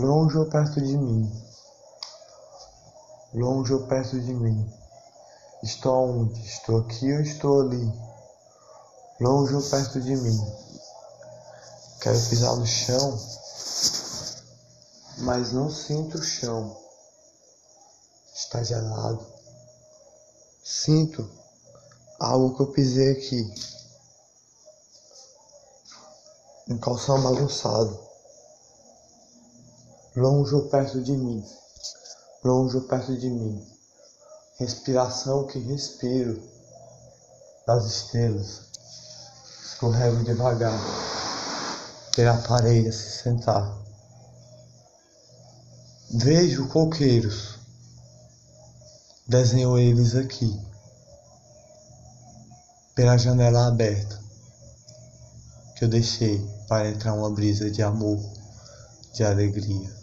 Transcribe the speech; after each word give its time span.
longe 0.00 0.38
ou 0.38 0.46
perto 0.46 0.80
de 0.80 0.96
mim, 0.96 1.30
longe 3.34 3.74
ou 3.74 3.86
perto 3.86 4.18
de 4.18 4.32
mim. 4.32 4.72
Estou 5.62 6.22
onde? 6.22 6.40
Estou 6.40 6.78
aqui 6.78 7.12
ou 7.12 7.20
estou 7.20 7.60
ali? 7.60 7.92
Longe 9.20 9.54
ou 9.54 9.62
perto 9.62 10.00
de 10.00 10.16
mim. 10.16 10.40
Quero 12.00 12.18
pisar 12.28 12.56
no 12.56 12.66
chão, 12.66 13.20
mas 15.18 15.52
não 15.52 15.70
sinto 15.70 16.16
o 16.16 16.22
chão. 16.22 16.74
Está 18.34 18.62
gelado. 18.62 19.26
Sinto 20.64 21.30
algo 22.18 22.56
que 22.56 22.62
eu 22.62 22.72
pisei 22.72 23.12
aqui. 23.12 23.54
Um 26.68 26.78
calção 26.78 27.20
bagunçado 27.20 28.09
longe 30.16 30.52
ou 30.54 30.68
perto 30.68 31.00
de 31.00 31.12
mim, 31.12 31.44
longe 32.42 32.76
ou 32.76 32.82
perto 32.82 33.16
de 33.16 33.28
mim. 33.28 33.64
Respiração 34.58 35.46
que 35.46 35.58
respiro. 35.58 36.42
Das 37.66 37.84
estrelas, 37.84 38.62
escorrego 39.64 40.24
devagar. 40.24 40.78
Pela 42.16 42.36
parede 42.38 42.88
a 42.88 42.92
se 42.92 43.22
sentar. 43.22 43.78
Vejo 46.12 46.66
coqueiros, 46.68 47.60
desenho 49.28 49.78
eles 49.78 50.16
aqui, 50.16 50.60
pela 52.96 53.16
janela 53.16 53.68
aberta. 53.68 54.18
Que 55.76 55.84
eu 55.84 55.88
deixei 55.88 56.44
para 56.66 56.90
entrar 56.90 57.14
uma 57.14 57.30
brisa 57.30 57.70
de 57.70 57.82
amor, 57.82 58.18
de 59.14 59.22
alegria 59.22 59.99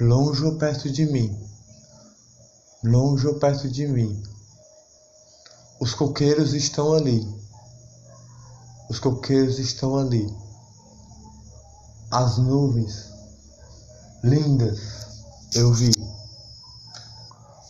longe 0.00 0.42
ou 0.46 0.56
perto 0.56 0.90
de 0.90 1.04
mim, 1.04 1.38
longe 2.82 3.26
ou 3.26 3.38
perto 3.38 3.68
de 3.68 3.86
mim. 3.86 4.22
Os 5.78 5.92
coqueiros 5.92 6.54
estão 6.54 6.94
ali, 6.94 7.22
os 8.88 8.98
coqueiros 8.98 9.58
estão 9.58 9.98
ali. 9.98 10.26
As 12.10 12.38
nuvens 12.38 13.10
lindas 14.24 14.80
eu 15.54 15.70
vi, 15.74 15.92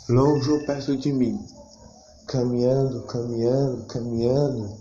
longe 0.08 0.50
ou 0.52 0.64
perto 0.64 0.96
de 0.96 1.12
mim, 1.12 1.44
caminhando, 2.28 3.02
caminhando, 3.06 3.86
caminhando. 3.86 4.78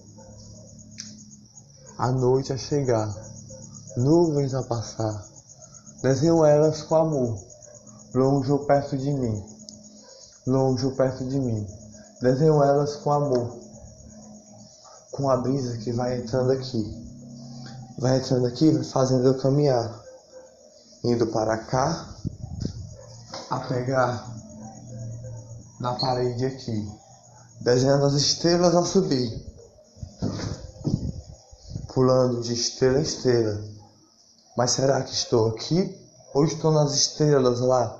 A 1.98 2.12
noite 2.12 2.54
a 2.54 2.58
chegar, 2.58 3.12
nuvens 3.98 4.54
a 4.54 4.62
passar 4.64 5.39
Desenho 6.02 6.46
elas 6.46 6.82
com 6.84 6.96
amor, 6.96 7.38
longe 8.14 8.50
ou 8.50 8.60
perto 8.60 8.98
de 8.98 9.12
mim, 9.12 9.44
longe 10.48 10.86
ou 10.86 10.94
perto 10.94 11.26
de 11.26 11.38
mim. 11.38 11.68
Desenho 12.22 12.64
elas 12.64 12.96
com 12.96 13.12
amor, 13.12 13.60
com 15.12 15.30
a 15.30 15.36
brisa 15.36 15.78
que 15.80 15.92
vai 15.92 16.18
entrando 16.18 16.52
aqui. 16.52 17.06
Vai 17.98 18.18
entrando 18.18 18.48
aqui, 18.48 18.82
fazendo 18.86 19.28
eu 19.28 19.38
caminhar, 19.40 20.02
indo 21.04 21.28
para 21.28 21.58
cá, 21.58 22.16
a 23.50 23.60
pegar 23.60 24.26
na 25.82 25.96
parede 25.96 26.46
aqui, 26.46 26.90
desenhando 27.60 28.06
as 28.06 28.14
estrelas 28.14 28.74
a 28.74 28.86
subir, 28.86 29.46
pulando 31.94 32.40
de 32.40 32.54
estrela 32.54 33.00
em 33.00 33.02
estrela 33.02 33.79
mas 34.56 34.72
será 34.72 35.02
que 35.04 35.14
estou 35.14 35.50
aqui 35.50 35.98
ou 36.34 36.44
estou 36.46 36.72
nas 36.72 36.94
estrelas 36.94 37.60
lá? 37.60 37.98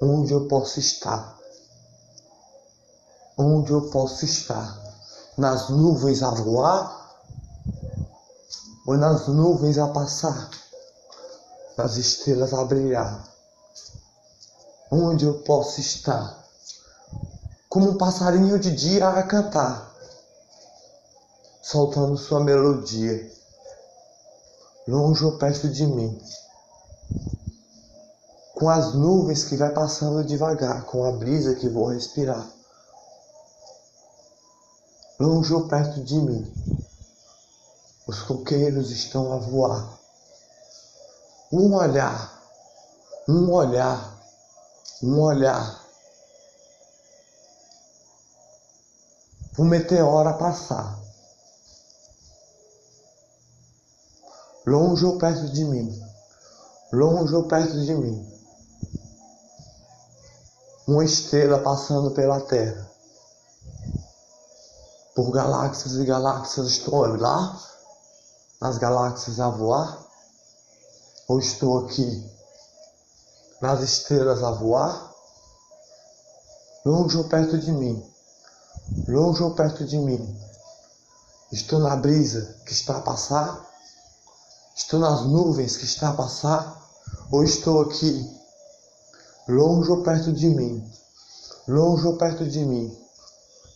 Onde 0.00 0.32
eu 0.32 0.48
posso 0.48 0.80
estar? 0.80 1.38
Onde 3.36 3.72
eu 3.72 3.90
posso 3.90 4.24
estar? 4.24 4.78
Nas 5.36 5.68
nuvens 5.68 6.22
a 6.22 6.30
voar? 6.30 7.18
Ou 8.86 8.96
nas 8.96 9.26
nuvens 9.28 9.78
a 9.78 9.88
passar? 9.88 10.50
Nas 11.76 11.96
estrelas 11.96 12.52
a 12.52 12.64
brilhar? 12.64 13.28
Onde 14.90 15.24
eu 15.24 15.42
posso 15.42 15.80
estar? 15.80 16.44
Como 17.68 17.90
um 17.90 17.98
passarinho 17.98 18.58
de 18.58 18.74
dia 18.74 19.08
a 19.08 19.22
cantar, 19.22 19.94
soltando 21.62 22.16
sua 22.16 22.40
melodia 22.40 23.39
longe 24.88 25.24
ou 25.24 25.38
perto 25.38 25.68
de 25.68 25.86
mim, 25.86 26.20
com 28.54 28.68
as 28.68 28.94
nuvens 28.94 29.44
que 29.44 29.56
vai 29.56 29.72
passando 29.72 30.24
devagar, 30.24 30.84
com 30.84 31.04
a 31.04 31.12
brisa 31.12 31.54
que 31.54 31.68
vou 31.68 31.86
respirar, 31.86 32.46
longe 35.18 35.52
ou 35.52 35.68
perto 35.68 36.02
de 36.02 36.14
mim, 36.14 36.52
os 38.06 38.22
coqueiros 38.22 38.90
estão 38.90 39.32
a 39.32 39.36
voar. 39.36 39.98
Um 41.52 41.74
olhar, 41.74 42.42
um 43.28 43.50
olhar, 43.52 44.18
um 45.02 45.20
olhar. 45.20 45.84
Um 49.58 49.64
meteoro 49.64 50.28
a 50.28 50.32
passar. 50.32 50.98
Longe 54.66 55.04
ou 55.04 55.18
perto 55.18 55.48
de 55.48 55.64
mim, 55.64 56.02
longe 56.92 57.34
ou 57.34 57.44
perto 57.44 57.80
de 57.80 57.94
mim. 57.94 58.28
Uma 60.86 61.04
estrela 61.04 61.60
passando 61.60 62.10
pela 62.10 62.40
Terra. 62.40 62.90
Por 65.14 65.30
galáxias 65.30 65.94
e 65.94 66.04
galáxias 66.04 66.66
estou 66.66 67.06
lá, 67.16 67.58
nas 68.60 68.76
galáxias 68.76 69.40
a 69.40 69.48
voar, 69.48 69.98
ou 71.28 71.38
estou 71.38 71.84
aqui. 71.84 72.28
Nas 73.60 73.80
estrelas 73.80 74.42
a 74.42 74.50
voar, 74.52 75.14
longe 76.84 77.16
ou 77.16 77.24
perto 77.24 77.58
de 77.58 77.70
mim, 77.70 78.02
longe 79.06 79.42
ou 79.42 79.54
perto 79.54 79.84
de 79.84 79.98
mim. 79.98 80.38
Estou 81.52 81.78
na 81.78 81.94
brisa 81.96 82.56
que 82.64 82.72
está 82.72 82.96
a 82.96 83.02
passar 83.02 83.69
Estou 84.74 85.00
nas 85.00 85.22
nuvens 85.22 85.76
que 85.76 85.84
está 85.84 86.10
a 86.10 86.14
passar? 86.14 86.80
Ou 87.30 87.44
estou 87.44 87.82
aqui, 87.82 88.28
longe 89.48 89.90
ou 89.90 90.02
perto 90.02 90.32
de 90.32 90.48
mim? 90.48 90.84
Longe 91.68 92.06
ou 92.06 92.16
perto 92.16 92.44
de 92.48 92.64
mim? 92.64 92.96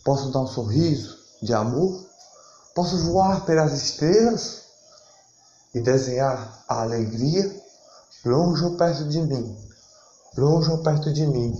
Posso 0.03 0.31
dar 0.31 0.41
um 0.41 0.47
sorriso 0.47 1.17
de 1.41 1.53
amor? 1.53 2.05
Posso 2.73 2.97
voar 3.05 3.45
pelas 3.45 3.71
estrelas 3.73 4.63
e 5.73 5.79
desenhar 5.79 6.63
a 6.67 6.81
alegria? 6.81 7.63
Longe 8.25 8.63
ou 8.63 8.75
perto 8.75 9.05
de 9.05 9.21
mim? 9.21 9.57
Longe 10.37 10.69
ou 10.69 10.79
perto 10.79 11.13
de 11.13 11.25
mim? 11.25 11.55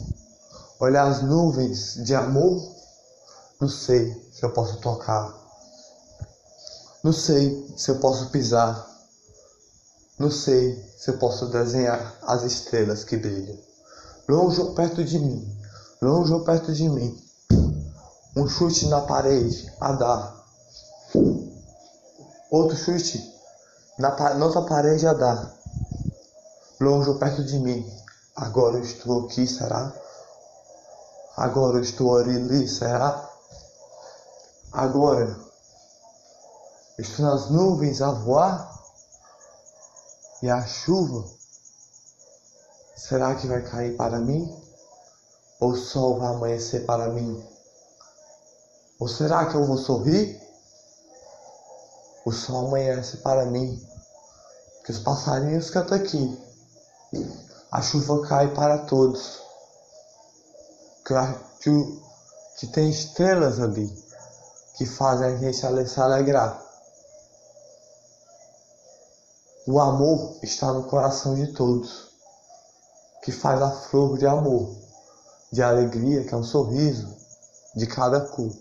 Olhar 0.79 1.07
as 1.07 1.21
nuvens 1.21 1.95
de 2.03 2.13
amor? 2.13 2.61
Não 3.59 3.69
sei 3.69 4.13
se 4.33 4.43
eu 4.43 4.51
posso 4.51 4.77
tocar. 4.77 5.33
Não 7.01 7.13
sei 7.13 7.73
se 7.77 7.89
eu 7.91 7.99
posso 7.99 8.29
pisar 8.29 8.94
não 10.17 10.31
sei 10.31 10.81
se 10.97 11.11
eu 11.11 11.17
posso 11.17 11.47
desenhar 11.47 12.15
as 12.23 12.43
estrelas 12.43 13.03
que 13.03 13.17
brilham. 13.17 13.57
Longe 14.27 14.61
ou 14.61 14.73
perto 14.73 15.03
de 15.03 15.19
mim, 15.19 15.57
longe 16.01 16.31
ou 16.31 16.43
perto 16.43 16.73
de 16.73 16.87
mim. 16.87 17.21
Um 18.35 18.47
chute 18.47 18.87
na 18.87 19.01
parede 19.01 19.71
a 19.79 19.91
dar. 19.91 20.45
Outro 22.49 22.77
chute 22.77 23.35
na, 23.99 24.09
na 24.35 24.45
outra 24.45 24.61
parede 24.61 25.05
a 25.05 25.13
dar. 25.13 25.53
Longe 26.79 27.09
ou 27.09 27.15
perto 27.17 27.43
de 27.43 27.59
mim. 27.59 27.85
Agora 28.35 28.77
eu 28.77 28.83
estou 28.83 29.25
aqui, 29.25 29.45
será? 29.45 29.93
Agora 31.37 31.77
eu 31.77 31.81
estou 31.81 32.17
ali, 32.17 32.67
será? 32.67 33.29
Agora 34.71 35.37
estou 36.97 37.25
nas 37.25 37.49
nuvens 37.49 38.01
a 38.01 38.11
voar? 38.11 38.74
E 40.41 40.49
a 40.49 40.65
chuva, 40.65 41.27
será 42.95 43.35
que 43.35 43.47
vai 43.47 43.61
cair 43.61 43.95
para 43.95 44.19
mim? 44.19 44.53
Ou 45.59 45.71
o 45.71 45.75
sol 45.77 46.19
vai 46.19 46.33
amanhecer 46.33 46.85
para 46.85 47.09
mim? 47.09 47.43
Ou 48.99 49.07
será 49.07 49.45
que 49.45 49.55
eu 49.55 49.65
vou 49.65 49.77
sorrir? 49.77 50.41
O 52.25 52.31
sol 52.31 52.67
amanhece 52.67 53.17
para 53.17 53.45
mim, 53.45 53.81
que 54.83 54.91
os 54.91 54.99
passarinhos 54.99 55.69
cantam 55.69 55.97
aqui. 55.97 56.41
A 57.71 57.81
chuva 57.81 58.27
cai 58.27 58.53
para 58.53 58.79
todos. 58.79 59.41
Que, 61.05 62.01
que 62.57 62.67
tem 62.67 62.89
estrelas 62.89 63.59
ali 63.59 64.05
que 64.75 64.85
fazem 64.85 65.27
a 65.27 65.37
gente 65.37 65.57
se 65.87 65.99
alegrar. 65.99 66.64
O 69.67 69.79
amor 69.79 70.37
está 70.43 70.71
no 70.71 70.83
coração 70.83 71.33
de 71.33 71.47
todos, 71.47 72.09
que 73.23 73.31
faz 73.31 73.59
a 73.59 73.71
flor 73.71 74.15
de 74.15 74.27
amor, 74.27 74.75
de 75.51 75.63
alegria, 75.63 76.23
que 76.23 76.35
é 76.35 76.37
um 76.37 76.43
sorriso 76.43 77.11
de 77.75 77.87
cada 77.87 78.21
cor. 78.21 78.55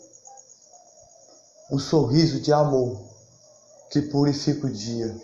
O 1.70 1.78
sorriso 1.78 2.40
de 2.40 2.54
amor 2.54 2.98
que 3.90 4.00
purifica 4.00 4.66
o 4.66 4.70
dia. 4.70 5.14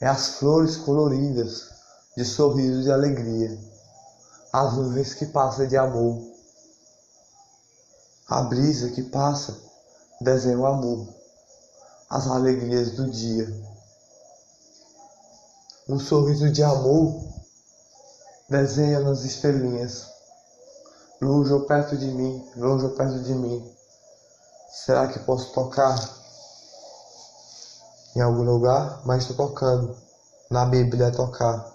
É 0.00 0.06
as 0.06 0.28
flores 0.36 0.76
coloridas 0.76 1.68
de 2.16 2.24
sorriso 2.24 2.84
de 2.84 2.92
alegria, 2.92 3.58
as 4.52 4.74
nuvens 4.74 5.12
que 5.12 5.26
passam 5.26 5.66
de 5.66 5.76
amor, 5.76 6.22
a 8.28 8.42
brisa 8.42 8.90
que 8.90 9.02
passa 9.02 9.58
desenha 10.20 10.56
o 10.56 10.66
amor, 10.66 11.08
as 12.08 12.28
alegrias 12.28 12.92
do 12.92 13.10
dia 13.10 13.76
um 15.88 15.98
sorriso 15.98 16.50
de 16.50 16.62
amor 16.62 17.24
desenha 18.48 19.00
nas 19.00 19.24
estrelinhas. 19.24 20.06
Lujo 21.20 21.60
perto 21.66 21.96
de 21.96 22.06
mim, 22.06 22.46
lujo 22.56 22.90
perto 22.90 23.18
de 23.20 23.34
mim. 23.34 23.74
Será 24.70 25.08
que 25.08 25.18
posso 25.20 25.52
tocar 25.52 25.98
em 28.14 28.20
algum 28.20 28.42
lugar? 28.42 29.00
Mas 29.04 29.22
estou 29.22 29.48
tocando. 29.48 29.96
Na 30.50 30.66
Bíblia 30.66 31.06
é 31.06 31.10
tocar. 31.10 31.74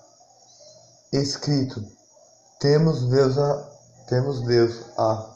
Escrito: 1.12 1.84
Temos 2.60 3.10
Deus 3.10 3.38
a, 3.38 3.70
temos 4.08 4.42
Deus 4.42 4.80
a. 4.98 5.30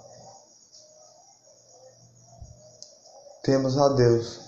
Temos 3.44 3.77
a 3.77 3.89
Deus. 3.89 4.39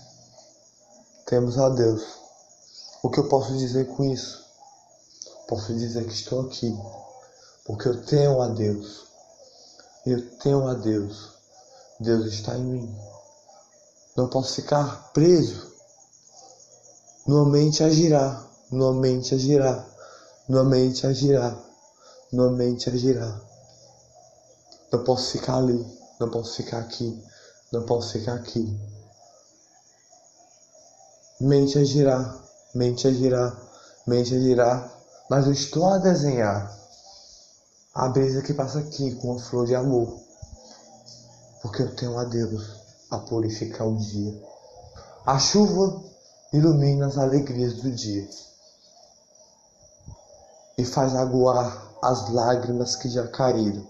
Temos 1.25 1.57
a 1.57 1.69
Deus. 1.69 2.18
O 3.01 3.09
que 3.09 3.19
eu 3.19 3.27
posso 3.27 3.57
dizer 3.57 3.87
com 3.87 4.03
isso? 4.03 4.45
Posso 5.47 5.73
dizer 5.73 6.05
que 6.05 6.13
estou 6.13 6.41
aqui 6.41 6.77
porque 7.69 7.87
eu 7.87 8.03
tenho 8.03 8.41
a 8.41 8.47
Deus. 8.47 9.05
Eu 10.03 10.27
tenho 10.39 10.67
a 10.67 10.73
Deus. 10.73 11.29
Deus 11.99 12.25
está 12.25 12.57
em 12.57 12.63
mim. 12.63 12.99
Não 14.17 14.27
posso 14.27 14.55
ficar 14.55 15.11
preso 15.13 15.71
numa 17.27 17.47
mente 17.47 17.83
a 17.83 17.89
girar, 17.91 18.43
numa 18.71 18.99
mente 18.99 19.35
a 19.35 19.37
girar, 19.37 19.87
numa 20.47 20.63
mente 20.63 21.05
a 21.05 21.13
girar, 21.13 21.55
numa 22.31 22.49
mente 22.49 22.89
a 22.89 22.95
girar. 22.95 23.39
Não 24.91 25.03
posso 25.03 25.33
ficar 25.33 25.57
ali, 25.57 25.85
não 26.19 26.31
posso 26.31 26.55
ficar 26.55 26.79
aqui, 26.79 27.23
não 27.71 27.85
posso 27.85 28.13
ficar 28.13 28.33
aqui. 28.33 28.79
Mente 31.39 31.77
a 31.77 31.83
girar, 31.83 32.48
mente 32.73 33.07
a 33.07 33.11
girar, 33.11 33.57
mente 34.05 34.35
a 34.35 34.39
girar, 34.39 34.91
mas 35.29 35.45
eu 35.45 35.53
estou 35.53 35.87
a 35.89 35.97
desenhar. 35.97 36.77
A 37.93 38.07
brisa 38.09 38.41
que 38.41 38.53
passa 38.53 38.79
aqui 38.79 39.15
com 39.15 39.35
a 39.35 39.39
flor 39.39 39.65
de 39.65 39.75
amor, 39.75 40.19
porque 41.61 41.81
eu 41.81 41.95
tenho 41.95 42.17
a 42.17 42.23
Deus 42.23 42.79
a 43.09 43.17
purificar 43.17 43.87
o 43.87 43.97
dia. 43.97 44.43
A 45.25 45.39
chuva 45.39 46.03
ilumina 46.53 47.07
as 47.07 47.17
alegrias 47.17 47.75
do 47.75 47.91
dia. 47.91 48.29
E 50.77 50.85
faz 50.85 51.15
aguar 51.15 51.89
as 52.01 52.29
lágrimas 52.29 52.95
que 52.95 53.09
já 53.09 53.27
caíram. 53.27 53.85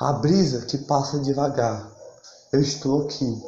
A 0.00 0.12
brisa 0.14 0.66
que 0.66 0.78
passa 0.78 1.20
devagar, 1.20 1.88
eu 2.52 2.60
estou 2.60 3.02
aqui, 3.02 3.42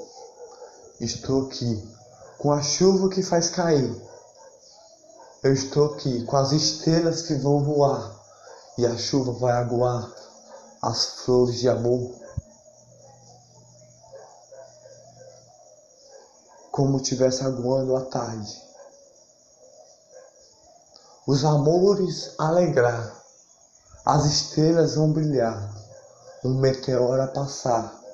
estou 1.01 1.47
aqui 1.47 1.97
com 2.39 2.53
a 2.53 2.63
chuva 2.63 3.09
que 3.09 3.23
faz 3.23 3.51
cair. 3.51 3.95
Eu 5.43 5.53
estou 5.53 5.95
aqui 5.95 6.25
com 6.25 6.37
as 6.37 6.53
estrelas 6.53 7.23
que 7.23 7.35
vão 7.35 7.63
voar 7.63 8.15
e 8.79 8.87
a 8.87 8.97
chuva 8.97 9.33
vai 9.33 9.53
aguar 9.53 10.13
as 10.83 11.21
flores 11.25 11.61
de 11.61 11.69
amor. 11.69 12.15
Como 16.71 17.01
tivesse 17.01 17.43
aguando 17.43 17.97
a 17.97 18.03
tarde. 18.03 18.63
Os 21.27 21.45
amores 21.45 22.35
alegrar, 22.39 23.13
as 24.05 24.25
estrelas 24.27 24.95
vão 24.95 25.13
brilhar, 25.13 25.75
um 26.45 26.55
meteoro 26.61 27.21
a 27.23 27.27
passar 27.27 28.06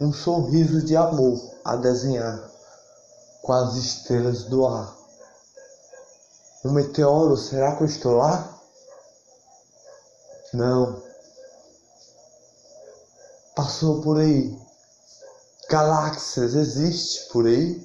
um 0.00 0.12
sorriso 0.12 0.82
de 0.82 0.96
amor 0.96 1.40
a 1.64 1.76
desenhar 1.76 2.50
com 3.42 3.52
as 3.52 3.76
estrelas 3.76 4.44
do 4.44 4.66
ar. 4.66 4.96
Um 6.64 6.72
meteoro, 6.72 7.36
será 7.36 7.76
que 7.76 7.82
eu 7.82 7.86
estou 7.86 8.12
lá? 8.14 8.58
Não. 10.52 11.02
Passou 13.54 14.00
por 14.00 14.18
aí. 14.18 14.58
Galáxias 15.68 16.54
existe 16.54 17.28
por 17.32 17.46
aí, 17.46 17.84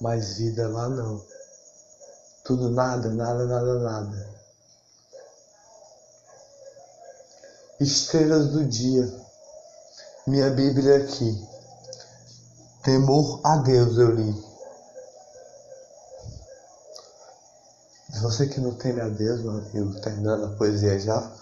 mas 0.00 0.38
vida 0.38 0.68
lá 0.68 0.88
não. 0.88 1.24
Tudo 2.44 2.70
nada, 2.70 3.10
nada, 3.10 3.46
nada, 3.46 3.78
nada. 3.78 4.40
Estrelas 7.78 8.48
do 8.48 8.64
dia 8.64 9.29
minha 10.30 10.48
Bíblia 10.48 10.98
aqui. 10.98 11.44
Temor 12.84 13.40
a 13.42 13.56
Deus 13.56 13.98
eu 13.98 14.12
li. 14.12 14.50
Você 18.22 18.46
que 18.46 18.60
não 18.60 18.74
teme 18.74 19.00
a 19.00 19.08
Deus, 19.08 19.40
meu 19.40 19.50
amigo, 19.50 20.00
terminando 20.00 20.44
a 20.44 20.56
poesia 20.56 21.00
já. 21.00 21.32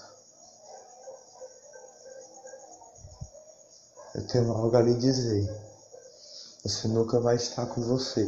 Eu 4.14 4.26
tenho 4.26 4.50
algo 4.52 4.74
a 4.74 4.80
lhe 4.80 4.94
dizer. 4.94 5.46
Você 6.64 6.88
nunca 6.88 7.20
vai 7.20 7.36
estar 7.36 7.66
com 7.66 7.82
você. 7.82 8.26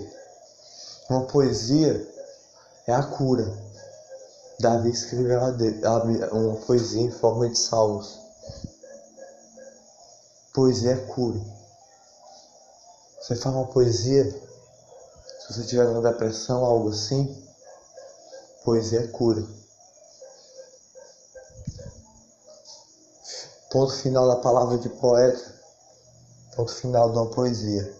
Uma 1.08 1.26
poesia 1.26 2.06
é 2.86 2.92
a 2.92 3.02
cura. 3.02 3.50
Davi 4.60 4.90
escreveu 4.90 5.40
uma 5.40 6.56
poesia 6.66 7.00
em 7.00 7.10
forma 7.10 7.48
de 7.48 7.56
salmos 7.56 8.29
poesia 10.52 10.92
é 10.92 10.96
cura. 10.96 11.40
Você 13.20 13.36
fala 13.36 13.58
uma 13.58 13.66
poesia, 13.66 14.24
se 14.24 15.52
você 15.52 15.64
tiver 15.64 15.86
uma 15.86 16.02
depressão, 16.02 16.64
algo 16.64 16.90
assim, 16.90 17.46
poesia 18.64 19.00
é 19.00 19.06
cura. 19.06 19.44
Ponto 23.70 23.92
final 23.92 24.26
da 24.26 24.36
palavra 24.36 24.78
de 24.78 24.88
poeta, 24.88 25.54
ponto 26.56 26.74
final 26.74 27.10
de 27.10 27.18
uma 27.18 27.30
poesia. 27.30 27.99